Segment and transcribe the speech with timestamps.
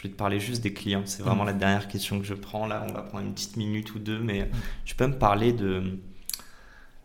[0.00, 1.02] Je vais te parler juste des clients.
[1.04, 2.66] C'est vraiment la dernière question que je prends.
[2.66, 4.48] Là, on va prendre une petite minute ou deux, mais
[4.86, 5.98] tu peux me parler de.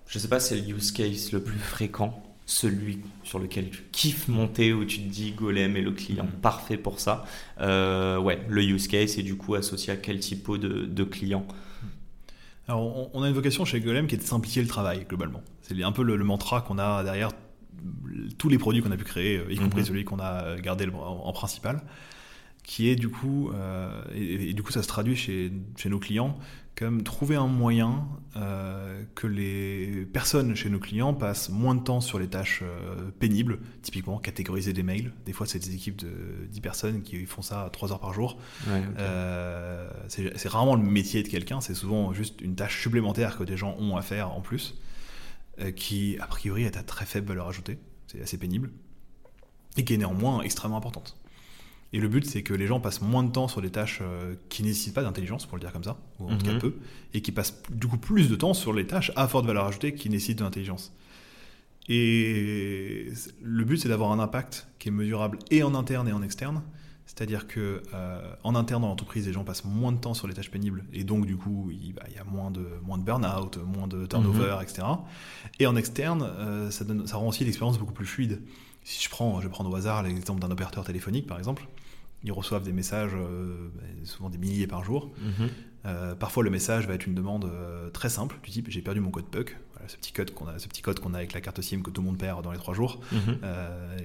[0.07, 4.29] Je sais pas, c'est le use case le plus fréquent, celui sur lequel tu kiffes
[4.29, 7.25] monter, où tu te dis Golem est le client parfait pour ça.
[7.59, 11.45] Euh, ouais, le use case et du coup associé à quel type de, de client?
[12.69, 15.41] Alors, on, a une vocation chez Golem qui est de simplifier le travail, globalement.
[15.63, 17.31] C'est un peu le, mantra qu'on a derrière
[18.37, 19.85] tous les produits qu'on a pu créer, y compris mhm.
[19.85, 21.81] celui qu'on a gardé en, principal,
[22.65, 26.37] qui est du coup, euh, et, du coup ça se traduit chez, chez nos clients,
[26.75, 32.01] comme trouver un moyen euh, que les personnes chez nos clients passent moins de temps
[32.01, 35.13] sur les tâches euh, pénibles, typiquement catégoriser des mails.
[35.25, 38.37] Des fois, c'est des équipes de 10 personnes qui font ça 3 heures par jour.
[40.07, 43.75] C'est rarement le métier de quelqu'un, c'est souvent juste une tâche supplémentaire que des gens
[43.79, 44.75] ont à faire en plus,
[45.75, 48.71] qui a priori est à très faible valeur ajoutée, c'est assez pénible,
[49.77, 51.15] et qui est néanmoins extrêmement importante.
[51.93, 54.35] Et le but, c'est que les gens passent moins de temps sur des tâches euh,
[54.49, 56.59] qui nécessitent pas d'intelligence, pour le dire comme ça, ou en tout cas mhm.
[56.59, 56.75] peu,
[57.13, 59.93] et qui passent du coup plus de temps sur les tâches à forte valeur ajoutée
[59.93, 60.93] qui nécessitent de l'intelligence.
[61.87, 66.23] Et le but, c'est d'avoir un impact qui est mesurable et en interne et en
[66.23, 66.63] externe.
[67.05, 70.33] C'est-à-dire que euh, en interne dans l'entreprise, les gens passent moins de temps sur les
[70.33, 73.59] tâches pénibles et donc du coup, il, bah, y a moins de moins de burn-out,
[73.63, 74.63] moins de turnover, mhm.
[74.63, 74.87] etc.
[75.59, 78.41] Et en externe, euh, ça, donne, ça rend aussi l'expérience beaucoup plus fluide.
[78.85, 81.67] Si je prends, je prends au hasard l'exemple d'un opérateur téléphonique, par exemple,
[82.23, 83.69] ils reçoivent des messages, euh,
[84.03, 85.11] souvent des milliers par jour.
[85.19, 85.49] Mhm.
[85.85, 88.99] Euh, parfois, le message va être une demande euh, très simple, du type j'ai perdu
[88.99, 89.57] mon code PUC,
[89.87, 91.89] ce petit code qu'on a, ce petit code qu'on a avec la carte SIM que
[91.89, 92.99] tout le monde perd dans les trois jours.
[93.11, 93.39] Mhm.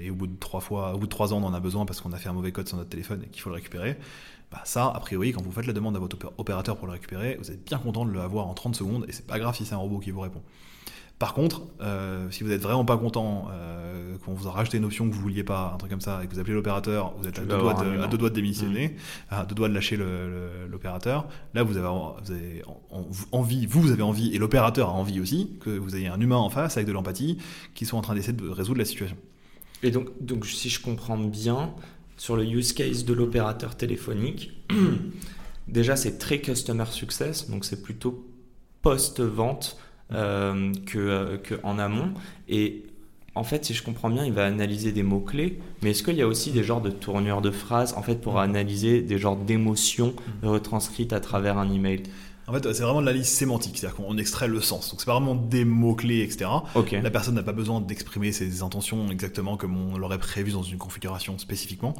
[0.00, 1.84] et au bout de trois fois, au bout de trois ans, on en a besoin
[1.84, 3.98] parce qu'on a fait un mauvais code sur notre téléphone et qu'il faut le récupérer.
[4.50, 7.36] Bah ça, a priori, quand vous faites la demande à votre opérateur pour le récupérer,
[7.38, 9.64] vous êtes bien content de le avoir en 30 secondes et c'est pas grave si
[9.64, 10.42] c'est un robot qui vous répond.
[11.20, 14.86] Par contre, euh, si vous êtes vraiment pas content, euh, qu'on vous a rajouté une
[14.86, 17.28] option que vous vouliez pas, un truc comme ça, et que vous appelez l'opérateur, vous
[17.28, 19.34] êtes à deux, doigts de, deux, doigts de, démissionner, mmh.
[19.34, 19.98] à deux doigts de lâcher
[20.70, 21.28] l'opérateur.
[21.52, 22.62] Là, vous avez, vous avez
[23.32, 26.38] envie, vous, vous avez envie, et l'opérateur a envie aussi, que vous ayez un humain
[26.38, 27.36] en face avec de l'empathie,
[27.74, 29.18] qui soit en train d'essayer de résoudre la situation.
[29.82, 31.74] Et donc, donc, si je comprends bien,
[32.16, 34.52] sur le use case de l'opérateur téléphonique,
[35.68, 38.26] déjà c'est très customer success, donc c'est plutôt
[38.80, 39.76] post-vente
[40.12, 42.12] euh, que, euh, que, amont.
[42.48, 42.84] Et
[43.34, 46.22] en fait, si je comprends bien, il va analyser des mots-clés, mais est-ce qu'il y
[46.22, 48.38] a aussi des genres de tournures de phrases, en fait, pour mm.
[48.38, 50.48] analyser des genres d'émotions mm.
[50.48, 52.02] retranscrites à travers un email?
[52.50, 54.90] En fait, c'est vraiment de la liste sémantique, c'est-à-dire qu'on extrait le sens.
[54.90, 56.50] Donc, c'est pas vraiment des mots-clés, etc.
[56.92, 60.78] La personne n'a pas besoin d'exprimer ses intentions exactement comme on l'aurait prévu dans une
[60.78, 61.94] configuration spécifiquement.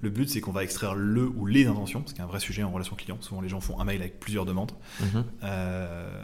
[0.00, 2.40] Le but, c'est qu'on va extraire le ou les intentions, ce qui est un vrai
[2.40, 3.18] sujet en relation client.
[3.20, 5.24] Souvent, les gens font un mail avec plusieurs demandes mhm.
[5.42, 6.22] euh,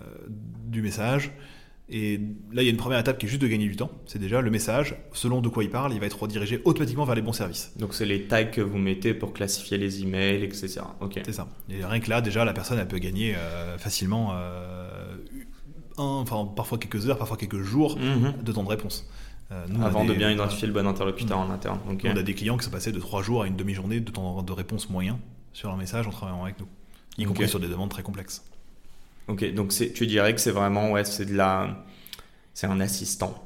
[0.66, 1.32] du message.
[1.94, 2.18] Et
[2.52, 3.90] là, il y a une première étape qui est juste de gagner du temps.
[4.06, 7.14] C'est déjà le message, selon de quoi il parle, il va être redirigé automatiquement vers
[7.14, 7.72] les bons services.
[7.76, 10.80] Donc, c'est les tags que vous mettez pour classifier les emails, etc.
[11.02, 11.20] Ok.
[11.22, 11.48] C'est ça.
[11.68, 14.88] Et rien que là, déjà, la personne, elle peut gagner euh, facilement euh,
[15.98, 18.42] un, enfin, parfois quelques heures, parfois quelques jours mhm.
[18.42, 19.06] de temps de réponse.
[19.52, 21.78] Euh, Avant de bien identifier le bon interlocuteur en interne.
[21.86, 24.42] On a des clients qui sont passés de trois jours à une demi-journée de temps
[24.42, 25.18] de réponse moyen
[25.52, 26.66] sur un message en travaillant avec nous,
[27.18, 28.42] y compris sur des demandes très complexes.
[29.28, 31.84] Ok, donc tu dirais que c'est vraiment, ouais, c'est de la,
[32.54, 33.42] c'est un assistant.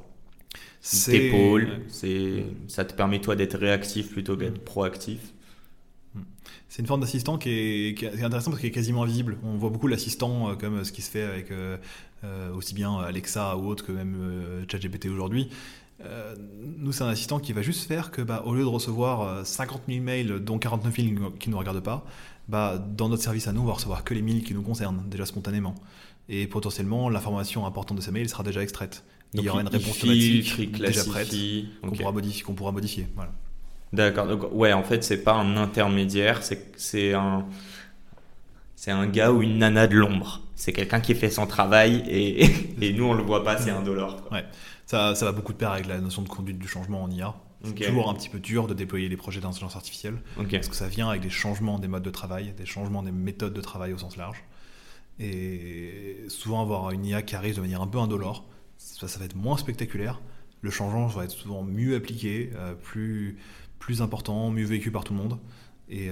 [1.05, 5.19] T'épaules, c'est, ça te permet toi d'être réactif plutôt que d'être proactif.
[6.69, 9.37] C'est une forme d'assistant qui est, qui est intéressante parce qu'il est quasiment invisible.
[9.43, 11.77] On voit beaucoup l'assistant euh, comme ce qui se fait avec euh,
[12.23, 15.49] euh, aussi bien Alexa ou autre que même ChatGPT aujourd'hui.
[16.77, 19.83] Nous, c'est un assistant qui va juste faire que, bah, au lieu de recevoir 50
[19.87, 21.07] 000 mails, dont 49 000
[21.39, 22.05] qui ne nous regardent pas,
[22.47, 25.03] bah, dans notre service à nous, on va recevoir que les mails qui nous concernent,
[25.09, 25.75] déjà spontanément.
[26.29, 29.03] Et potentiellement, l'information importante de ces mails sera déjà extraite.
[29.33, 31.33] il y aura une réponse automatique déjà prête
[31.81, 32.43] qu'on pourra modifier.
[32.43, 33.31] Qu'on pourra modifier voilà.
[33.93, 34.27] D'accord.
[34.27, 37.45] Donc, ouais, en fait, c'est pas un intermédiaire, c'est un,
[38.75, 40.41] c'est un gars ou une nana de l'ombre.
[40.55, 42.45] C'est quelqu'un qui fait son travail et,
[42.81, 44.17] et nous, on le voit pas, c'est un dollar.
[44.31, 44.45] Ouais.
[44.87, 47.35] Ça, ça va beaucoup de pair avec la notion de conduite du changement en IA.
[47.63, 50.21] C'est toujours un petit peu dur de déployer les projets d'intelligence artificielle
[50.57, 53.53] parce que ça vient avec des changements des modes de travail, des changements des méthodes
[53.53, 54.43] de travail au sens large.
[55.19, 58.45] Et souvent avoir une IA qui arrive de manière un peu indolore,
[58.77, 60.21] ça, ça va être moins spectaculaire.
[60.61, 63.37] Le changement va être souvent mieux appliqué, euh, plus,
[63.79, 65.37] plus important, mieux vécu par tout le monde.
[65.89, 66.09] Et,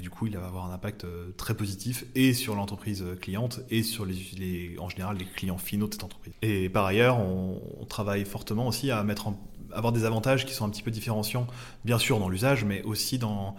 [0.00, 4.06] du coup, il va avoir un impact très positif et sur l'entreprise cliente et sur
[4.06, 6.32] les, en général les clients finaux de cette entreprise.
[6.40, 9.32] Et par ailleurs, on, travaille fortement aussi à mettre
[9.72, 11.46] avoir des avantages qui sont un petit peu différenciants,
[11.84, 13.56] bien sûr dans l'usage, mais aussi dans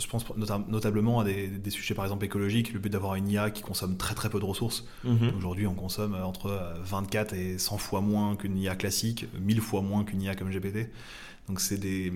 [0.00, 0.24] je pense
[0.68, 4.14] notablement à des, sujets par exemple écologiques, le but d'avoir une IA qui consomme très
[4.14, 4.84] très peu de ressources.
[5.04, 5.32] Mhm.
[5.36, 10.04] Aujourd'hui, on consomme entre 24 et 100 fois moins qu'une IA classique, 1000 fois moins
[10.04, 10.90] qu'une IA comme GPT.
[11.48, 12.12] Donc c'est des,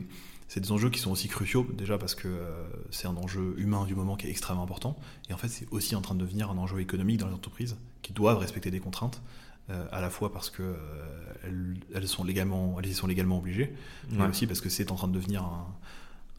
[0.54, 3.94] des enjeux qui sont aussi cruciaux, déjà parce que euh, c'est un enjeu humain du
[3.94, 4.96] moment qui est extrêmement important.
[5.28, 7.76] Et en fait, c'est aussi en train de devenir un enjeu économique dans les entreprises
[8.02, 9.22] qui doivent respecter des contraintes.
[9.68, 10.64] Euh, à la fois parce qu'elles
[11.44, 13.74] euh, elles sont légalement, elles y sont légalement obligées,
[14.12, 15.66] mais aussi parce que c'est en train de devenir un,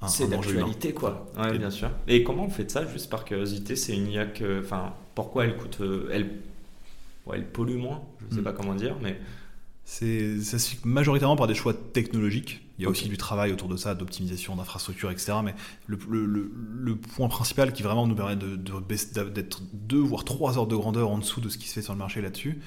[0.06, 1.26] c'est d'actualité, quoi.
[1.38, 1.90] Ouais, bien sûr.
[2.08, 3.76] Et comment on fait ça, juste par curiosité?
[3.76, 4.62] C'est une IA que.
[4.62, 5.80] Enfin, pourquoi elle coûte.
[5.82, 6.30] Euh, elle,
[7.34, 8.04] elle pollue moins?
[8.20, 8.44] Je ne sais hmm.
[8.44, 9.20] pas comment dire, mais.
[9.90, 12.62] C'est, ça se fait majoritairement par des choix technologiques.
[12.78, 15.38] Il y a aussi du travail autour de ça, d'optimisation d'infrastructures, etc.
[15.42, 15.56] Mais
[15.88, 18.58] le, le, le, point principal qui vraiment nous permet de,
[19.30, 21.94] d'être deux voire trois heures de grandeur en dessous de ce qui se fait sur
[21.94, 22.60] le marché là-dessus,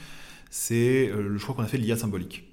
[0.48, 2.50] c'est euh, le choix qu'on a fait de l'IA symbolique.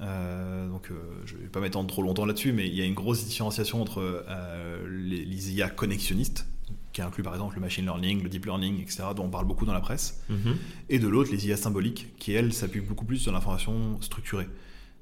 [0.00, 0.94] Euh, donc, euh,
[1.24, 3.80] je ne vais pas m'étendre trop longtemps là-dessus, mais il y a une grosse différenciation
[3.80, 6.46] entre euh, les, IA connexionnistes,
[6.92, 9.66] qui incluent par exemple le machine learning, le deep learning, etc., dont on parle beaucoup
[9.66, 10.56] dans la presse, mhm.
[10.88, 14.48] et de l'autre, les IA symboliques, qui elles s'appuient beaucoup plus sur l'information structurée.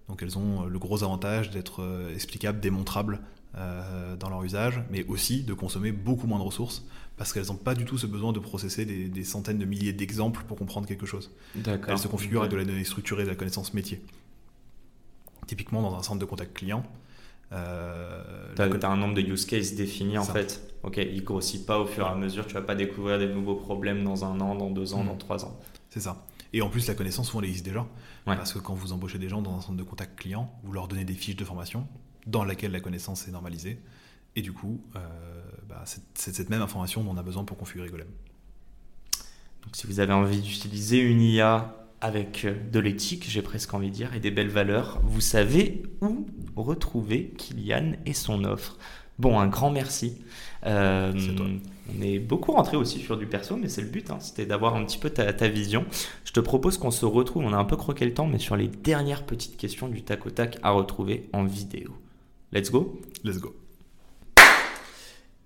[0.08, 1.84] Donc, elles ont le gros avantage d'être
[2.14, 3.20] explicables, démontrables
[4.20, 6.84] dans leur usage, mais aussi de consommer beaucoup moins de ressources,
[7.16, 10.44] parce qu'elles n'ont pas du tout ce besoin de processer des, centaines de milliers d'exemples
[10.46, 11.30] pour comprendre quelque chose.
[11.64, 14.02] Elles se configurent avec de la donnée structurée, de la connaissance métier.
[15.46, 16.84] Typiquement dans un centre de contact client.
[17.52, 18.22] Euh,
[18.56, 20.74] tu as, un nombre de use cases définis en fait.
[20.82, 22.46] Ok, il grossit pas au fur et à mesure.
[22.46, 25.08] Tu vas pas découvrir des nouveaux problèmes dans un an, dans deux ans, mm.
[25.08, 25.58] dans trois ans.
[25.90, 26.26] C'est ça.
[26.52, 27.86] Et en plus, la connaissance, souvent, elle existe déjà.
[28.24, 30.88] Parce que quand vous embauchez des gens dans un centre de contact client, vous leur
[30.88, 31.86] donnez des fiches de formation
[32.26, 33.80] dans laquelle la connaissance est normalisée.
[34.34, 35.00] Et du coup, euh,
[35.68, 38.08] bah, c'est cette même information dont on a besoin pour configurer Golem.
[39.62, 43.90] Donc, si vous avez envie d'utiliser une IA avec euh, de l'éthique, j'ai presque envie
[43.90, 46.26] de dire, et des belles valeurs, vous savez où
[46.56, 48.78] retrouver Kylian et son offre.
[49.18, 50.18] Bon, un grand merci.
[50.66, 51.12] Euh,
[51.88, 54.74] on est beaucoup rentré aussi sur du perso, mais c'est le but, hein, c'était d'avoir
[54.74, 55.86] un petit peu ta, ta, vision.
[56.24, 58.56] Je te propose qu'on se retrouve, on a un peu croqué le temps, mais sur
[58.56, 61.96] les dernières petites questions du tac au tac à retrouver en vidéo.
[62.52, 63.65] Let's go Let's go.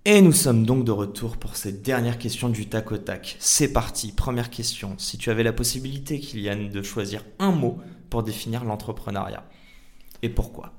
[0.03, 3.37] Et nous sommes donc de retour pour cette dernière question du tac au tac.
[3.39, 4.95] C'est parti, première question.
[4.97, 9.45] Si tu avais la possibilité, Kylian, de choisir un mot pour définir l'entrepreneuriat,
[10.23, 10.73] et pourquoi?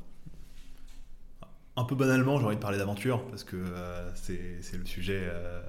[1.77, 5.63] Un peu banalement, j'ai envie de parler d'aventure, parce que euh, c'est le sujet, euh,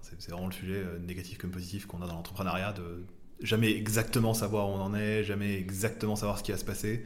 [0.00, 3.04] c'est vraiment le sujet euh, négatif comme positif qu'on a dans l'entrepreneuriat, de
[3.40, 7.04] jamais exactement savoir où on en est, jamais exactement savoir ce qui va se passer.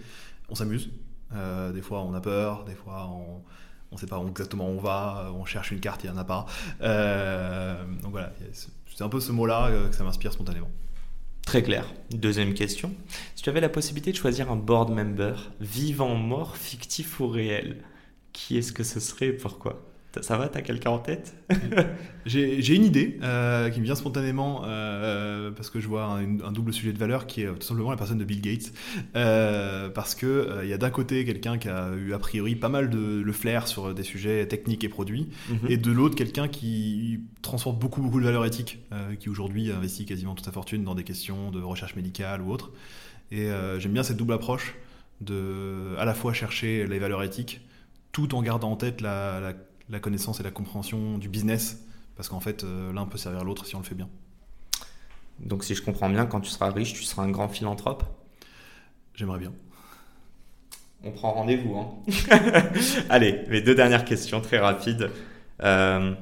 [0.51, 0.91] On s'amuse,
[1.33, 3.43] des fois on a peur, des fois on
[3.91, 6.21] on ne sait pas exactement où on va, on cherche une carte, il n'y en
[6.21, 6.47] a pas.
[6.83, 10.71] Euh, donc voilà, c'est un peu ce mot-là euh, que ça m'inspire spontanément.
[11.47, 11.87] Très clair.
[12.11, 12.93] Deuxième question.
[13.35, 17.83] Si tu avais la possibilité de choisir un board member, vivant, mort, fictif ou réel,
[18.33, 19.83] qui est-ce que ce serait et pourquoi?
[20.23, 21.35] Ça va, t'as quelqu'un en tête?
[22.27, 26.73] J'ai une idée euh, qui me vient spontanément euh, parce que je vois un, double
[26.73, 28.73] sujet de valeur qui est tout simplement la personne de Bill Gates.
[29.17, 32.69] Euh, parce que il y a d'un côté quelqu'un qui a eu a priori pas
[32.69, 35.71] mal de le flair sur des sujets techniques et produits, mhm.
[35.71, 38.79] et de l'autre quelqu'un qui transporte beaucoup beaucoup de valeurs éthiques,
[39.21, 42.71] qui aujourd'hui investit quasiment toute sa fortune dans des questions de recherche médicale ou autre.
[43.31, 44.75] Et j'aime bien cette double approche
[45.21, 47.61] de à la fois chercher les valeurs éthiques
[48.13, 49.53] tout en gardant en tête la, la
[49.91, 51.85] la connaissance et la compréhension du business,
[52.17, 54.09] parce qu'en fait, euh, l'un peut servir l'autre si on le fait bien.
[55.41, 58.05] Donc si je comprends bien, quand tu seras riche, tu seras un grand philanthrope?
[59.15, 59.53] J'aimerais bien.
[61.05, 61.77] On prend rendez-vous.
[61.77, 61.91] Hein.
[63.09, 65.11] allez, mes deux dernières questions très rapides.
[65.63, 66.15] Euh,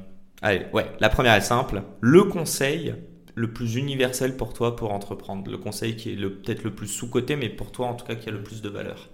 [0.42, 1.82] allez, ouais, la première est simple.
[2.00, 2.94] Le conseil
[3.34, 5.50] le plus universel pour toi pour entreprendre?
[5.50, 8.28] Le conseil qui est peut-être le plus sous-coté, mais pour toi en tout cas qui
[8.28, 9.08] a le plus de valeur?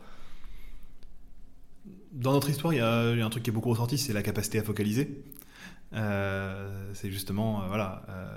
[2.12, 4.58] Dans notre histoire, il y, a, un truc qui est beaucoup ressorti, c'est la capacité
[4.58, 5.24] à focaliser.
[5.94, 8.36] Euh, c'est justement, euh, voilà, euh,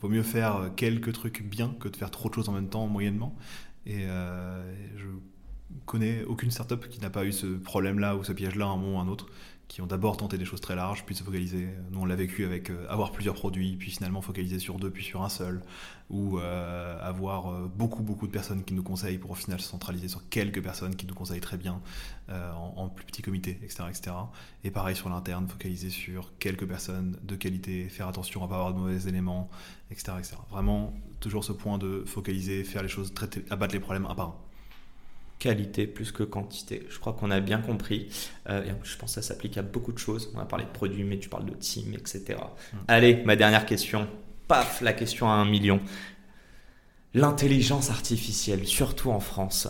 [0.00, 2.86] vaut mieux faire quelques trucs bien que de faire trop de choses en même temps,
[2.86, 3.36] moyennement.
[3.86, 4.04] Et
[4.96, 5.06] je
[5.86, 8.96] connais aucune startup qui n'a pas eu ce problème-là ou ce piège-là à un moment
[8.96, 9.26] ou à un autre
[9.68, 11.68] qui ont d'abord tenté des choses très larges, puis se focaliser.
[11.90, 15.04] Nous, on l'a vécu avec euh, avoir plusieurs produits, puis finalement focaliser sur deux, puis
[15.04, 15.62] sur un seul,
[16.08, 19.68] ou euh, avoir euh, beaucoup, beaucoup de personnes qui nous conseillent pour au final se
[19.68, 21.80] centraliser sur quelques personnes qui nous conseillent très bien
[22.30, 24.16] en, plus petits comités, etc., etc.
[24.64, 28.74] Et pareil sur l'interne, focaliser sur quelques personnes de qualité, faire attention à pas avoir
[28.74, 29.48] de mauvais éléments,
[29.90, 30.36] etc., etc.
[30.50, 34.28] Vraiment, toujours ce point de focaliser, faire les choses, traiter, abattre les problèmes un par
[34.28, 34.47] un.
[35.38, 36.86] Qualité plus que quantité.
[36.90, 38.08] Je crois qu'on a bien compris.
[38.48, 40.32] Euh, et je pense que ça s'applique à beaucoup de choses.
[40.34, 42.38] On a parlé de produits, mais tu parles de team, etc.
[42.72, 42.76] Mm.
[42.88, 44.08] Allez, ma dernière question.
[44.48, 45.80] Paf, la question à un million.
[47.14, 49.68] L'intelligence artificielle, surtout en France,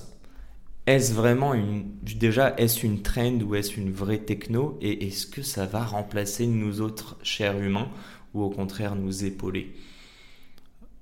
[0.87, 4.79] est-ce vraiment une déjà est-ce une trend ou est-ce une vraie techno?
[4.81, 7.91] Et est-ce que ça va remplacer nous autres chers humains
[8.33, 9.75] ou au contraire nous épauler?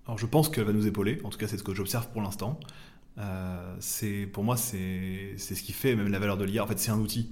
[0.06, 2.20] Alors je pense qu'elle va nous épauler, en tout cas c'est ce que j'observe pour
[2.20, 2.58] l'instant.
[3.18, 6.64] Euh, c'est pour moi c'est ce qui fait même la valeur de l'IA.
[6.64, 7.30] En fait c'est un outil.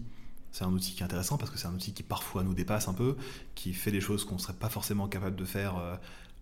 [0.53, 2.87] C'est un outil qui est intéressant parce que c'est un outil qui parfois nous dépasse
[2.87, 3.17] un peu,
[3.57, 5.97] qui fait des choses qu'on ne serait pas forcément capable de faire euh,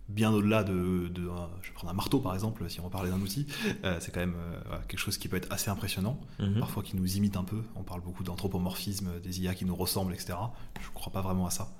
[0.09, 3.47] bien au-delà de, je vais prendre un marteau par exemple, si on parlait d'un outil,
[3.83, 6.59] euh, c'est quand même euh, quelque chose qui peut être assez impressionnant, mhm.
[6.59, 7.61] parfois qui nous imite un peu.
[7.75, 10.33] On parle beaucoup d'anthropomorphisme, des IA qui nous ressemblent, etc.
[10.81, 11.73] Je ne crois pas vraiment à ça.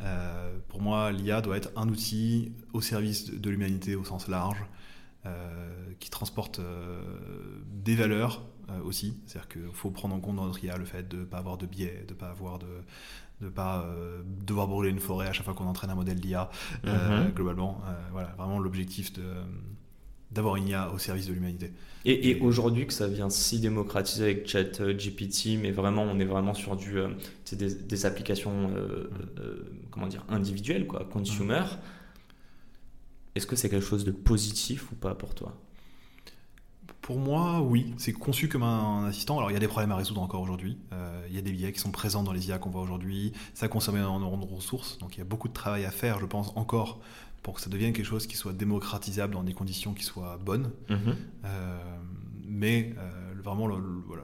[0.00, 4.64] Euh, pour moi, l'IA doit être un outil au service de, l'humanité au sens large,
[6.00, 6.60] qui transporte
[7.66, 8.42] des valeurs
[8.84, 9.20] aussi.
[9.26, 11.56] C'est-à-dire qu'il faut prendre en compte dans notre IA le fait de ne pas avoir
[11.58, 12.66] de biais, de ne pas avoir de
[13.40, 16.50] de pas euh, devoir brûler une forêt à chaque fois qu'on entraîne un modèle d'IA,
[16.86, 17.32] euh, mhm.
[17.32, 17.80] globalement.
[17.86, 19.22] Euh, voilà, vraiment l'objectif de
[20.30, 21.70] d'avoir une IA au service de l'humanité.
[22.04, 26.74] Et, aujourd'hui que ça vient si démocratiser avec ChatGPT, mais vraiment on est vraiment sur
[26.74, 26.96] du,
[27.52, 28.68] des, des, applications
[29.92, 31.60] comment dire individuelles quoi, consumer.
[31.60, 31.78] Mhm.
[33.34, 35.54] Est-ce que c'est quelque chose de positif ou pas pour toi?
[37.00, 39.36] Pour moi, oui, c'est conçu comme un assistant.
[39.36, 40.78] Alors, il y a des problèmes à résoudre encore aujourd'hui.
[40.92, 43.32] Euh, il y a des biais qui sont présents dans les IA qu'on voit aujourd'hui.
[43.52, 44.96] Ça consomme énormément de ressources.
[44.98, 47.00] Donc, il y a beaucoup de travail à faire, je pense, encore
[47.42, 50.70] pour que ça devienne quelque chose qui soit démocratisable dans des conditions qui soient bonnes.
[50.88, 51.16] Mhm.
[51.44, 51.98] Euh,
[52.46, 53.68] mais euh, vraiment,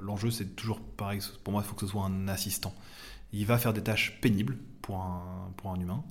[0.01, 1.21] l'enjeu, c'est toujours pareil.
[1.45, 2.75] Pour moi, il faut que ce soit un assistant.
[3.33, 6.03] Il va faire des tâches pénibles pour un, pour un humain.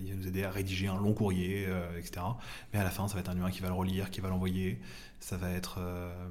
[0.00, 1.66] il va nous aider à rédiger un long courrier,
[1.98, 2.24] etc.
[2.72, 4.28] Mais à la fin, ça va être un humain qui va le relire, qui va
[4.28, 4.80] l'envoyer
[5.20, 6.28] ça va être euh,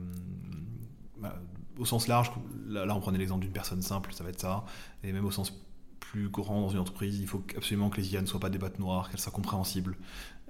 [1.18, 1.36] bah,
[1.78, 2.32] au sens large,
[2.68, 4.66] là, on prenait l'exemple d'une personne simple, ça va être ça,
[5.04, 5.54] et même au sens
[6.00, 8.58] plus grand dans une entreprise, il faut absolument que les IA ne soient pas des
[8.58, 9.98] boîtes noires, qu'elles soient compréhensibles,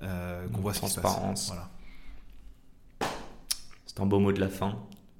[0.04, 1.48] euh, qu'on voit ce qui se passe.
[1.48, 1.72] Voilà.
[3.88, 4.78] C'est un beau mot de la fin.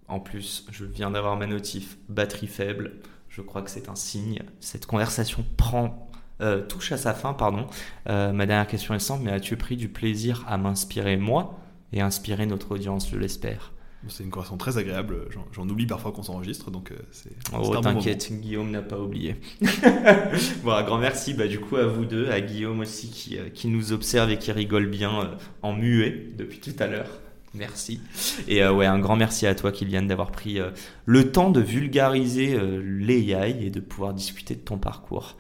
[0.08, 3.00] En plus, je viens d'avoir ma notif batterie faible.
[3.36, 4.42] Je crois que c'est un signe.
[4.60, 6.10] Cette conversation prend
[6.42, 7.68] euh, touche à sa fin, pardon.
[8.08, 11.60] ma dernière question est simple, mais as-tu pris du plaisir à m'inspirer moi
[11.92, 13.74] et inspirer notre audience, je l'espère?
[14.08, 15.28] C'est une conversation très agréable.
[15.52, 17.32] J'en oublie parfois qu'on s'enregistre, donc euh, c'est.
[17.58, 19.36] Oh, t'inquiète, Guillaume n'a pas oublié.
[20.64, 23.50] bon, un grand merci bah, du coup à vous deux, à Guillaume aussi qui, euh,
[23.50, 27.10] qui nous observe et qui rigole bien euh, en muet depuis tout à l'heure.
[27.58, 28.02] Merci.
[28.48, 30.60] Et ouais, un grand merci à toi, Kylian, d'avoir pris
[31.06, 35.38] le temps de vulgariser l'AI et de pouvoir discuter de ton parcours.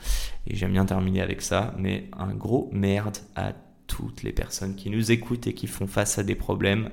[0.47, 3.53] Et j'aime bien terminer avec ça, mais un gros merde à
[3.87, 6.89] toutes les personnes qui nous écoutent et qui font face à des problèmes.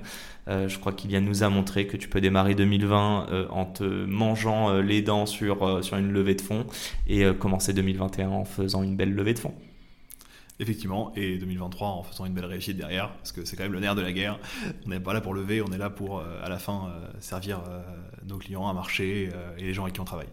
[0.48, 3.84] Euh, je crois qu'il nous a montré que tu peux démarrer 2020 euh, en te
[3.84, 6.66] mangeant euh, les dents sur, sur une levée de fonds
[7.06, 9.54] et commencer 2021 en faisant une belle levée de fonds.
[10.62, 13.81] Effectivement, et 2023 en faisant une belle réussite derrière, parce que c'est quand même le
[13.81, 14.38] nerf de la guerre.
[14.87, 17.61] On n'est pas là pour lever, on est là pour, à la fin, servir
[18.26, 20.28] nos clients, un marché et les gens avec qui on travaille.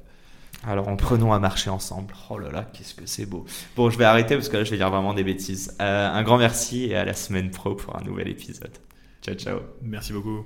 [0.68, 2.14] Alors en prenons à marcher ensemble.
[2.30, 3.46] Oh là là, qu'est-ce que c'est beau.
[3.76, 5.76] Bon, je vais arrêter parce que là je vais dire vraiment des bêtises.
[5.82, 8.78] Euh, un grand merci et à la semaine pro pour un nouvel épisode.
[9.22, 9.60] Ciao ciao.
[9.82, 10.46] Merci beaucoup.